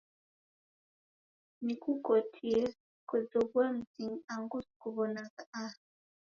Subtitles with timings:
[1.65, 2.61] Nikukotie
[3.09, 5.77] kozoghua mzinyi angu sikuwonagha aha